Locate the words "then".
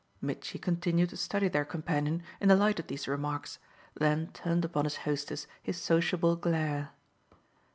3.93-4.29